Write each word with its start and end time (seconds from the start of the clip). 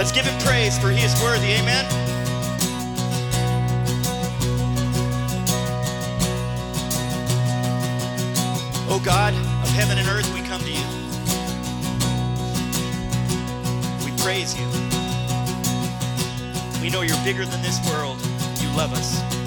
Let's 0.00 0.12
give 0.12 0.24
him 0.24 0.40
praise 0.40 0.78
for 0.78 0.88
he 0.90 1.04
is 1.04 1.12
worthy. 1.20 1.52
Amen. 1.52 1.84
Oh 8.88 8.98
God 9.04 9.34
of 9.34 9.68
heaven 9.68 9.98
and 9.98 10.08
earth, 10.08 10.32
we 10.32 10.40
come 10.40 10.62
to 10.62 10.70
you. 10.70 10.86
We 14.06 14.22
praise 14.22 14.58
you. 14.58 14.66
We 16.80 16.88
know 16.88 17.02
you're 17.02 17.22
bigger 17.22 17.44
than 17.44 17.60
this 17.60 17.78
world. 17.90 18.16
You 18.62 18.74
love 18.74 18.94
us. 18.94 19.39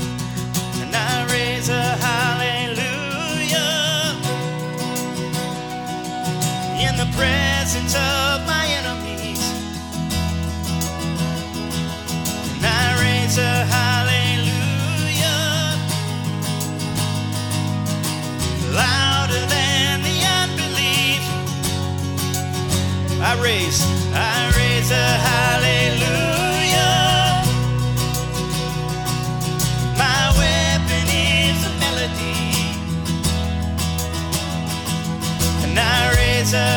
I 23.43 23.45
raise, 23.45 23.83
I 24.13 24.52
raise 24.55 24.89
a 24.91 25.07
hallelujah. 25.27 26.63
My 29.97 30.31
weapon 30.39 31.05
is 31.11 31.59
a 31.66 31.73
melody. 31.83 32.39
And 35.64 35.77
I 35.77 36.14
raise 36.16 36.53
a 36.53 36.72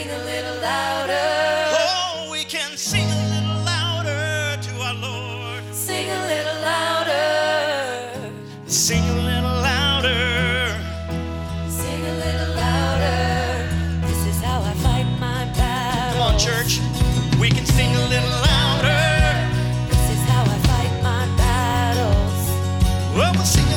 sing 0.00 0.10
a 0.10 0.24
little 0.24 0.60
louder. 0.62 1.28
Oh, 1.76 2.28
we 2.32 2.42
can 2.44 2.74
sing 2.76 3.04
a 3.04 3.22
little 3.34 3.64
louder 3.64 4.56
to 4.62 4.72
our 4.80 4.94
Lord. 4.94 5.62
Sing 5.74 6.08
a 6.08 6.26
little 6.26 6.60
louder. 6.62 8.32
Sing 8.66 9.02
a 9.04 9.16
little 9.30 9.56
louder. 9.60 10.74
Sing 11.68 12.00
a 12.12 12.14
little 12.24 12.54
louder. 12.54 13.68
This 14.06 14.26
is 14.26 14.40
how 14.40 14.62
I 14.62 14.72
fight 14.84 15.06
my 15.20 15.44
battle. 15.58 16.12
Come 16.12 16.32
on, 16.32 16.38
church. 16.38 16.80
We 17.38 17.50
can 17.50 17.66
sing 17.66 17.94
a 17.94 18.04
little 18.08 18.36
louder. 18.48 19.02
This 19.90 20.04
is 20.14 20.22
how 20.30 20.42
I 20.42 20.58
fight 20.70 21.02
my 21.02 21.26
battles. 21.36 22.40
Well, 23.14 23.32
we'll 23.34 23.44
sing. 23.44 23.69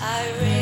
I 0.00 0.57